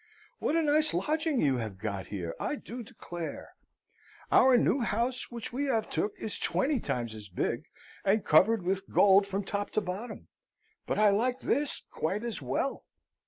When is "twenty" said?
6.39-6.79